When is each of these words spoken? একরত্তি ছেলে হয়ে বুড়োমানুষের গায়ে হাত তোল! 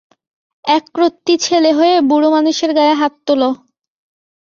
একরত্তি 0.65 1.33
ছেলে 1.45 1.69
হয়ে 1.77 1.95
বুড়োমানুষের 2.09 2.71
গায়ে 2.77 2.95
হাত 3.01 3.13
তোল! 3.25 3.41